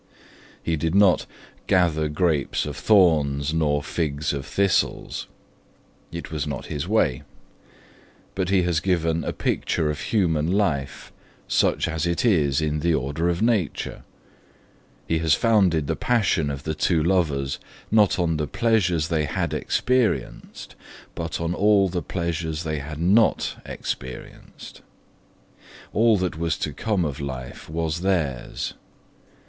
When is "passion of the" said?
15.95-16.73